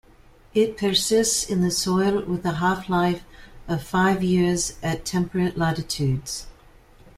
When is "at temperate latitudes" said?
4.81-6.47